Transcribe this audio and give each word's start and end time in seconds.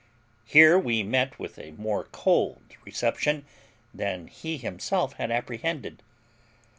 Here 0.45 0.81
he 0.81 1.03
met 1.03 1.37
with 1.37 1.59
a 1.59 1.73
more 1.73 2.05
cold 2.05 2.63
reception 2.85 3.45
than 3.93 4.25
he 4.25 4.57
himself 4.57 5.13
had 5.17 5.29
apprehended. 5.29 6.01